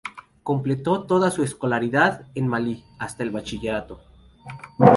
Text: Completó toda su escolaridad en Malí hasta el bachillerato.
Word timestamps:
Completó 0.41 1.03
toda 1.03 1.29
su 1.29 1.43
escolaridad 1.43 2.25
en 2.33 2.47
Malí 2.47 2.83
hasta 2.97 3.21
el 3.21 3.29
bachillerato. 3.29 4.01